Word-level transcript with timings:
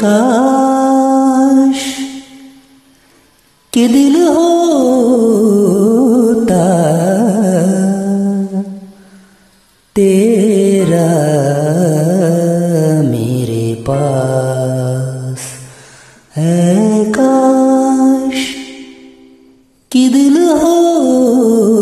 काश 0.00 1.82
कि 3.72 3.84
दिल 3.88 4.16
होता 4.26 4.94
तेरा 9.96 11.08
मेरे 13.10 13.66
पास 13.88 15.42
है 16.36 17.04
काश 17.10 18.40
कि 19.92 20.08
दिल 20.08 20.36
होता 20.62 21.73